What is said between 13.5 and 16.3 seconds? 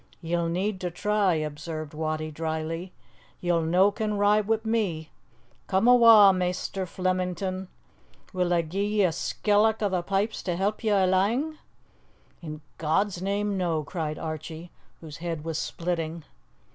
no!" cried Archie, whose head was splitting.